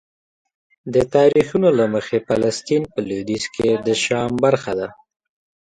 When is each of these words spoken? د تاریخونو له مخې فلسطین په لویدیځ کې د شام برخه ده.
د 0.93 0.95
تاریخونو 1.15 1.69
له 1.79 1.85
مخې 1.93 2.17
فلسطین 2.27 2.83
په 2.91 2.99
لویدیځ 3.07 3.45
کې 3.55 3.69
د 3.85 3.87
شام 4.03 4.31
برخه 4.45 4.73
ده. 4.79 4.87